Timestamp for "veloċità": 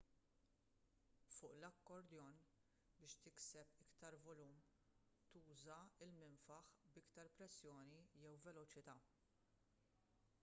8.47-8.97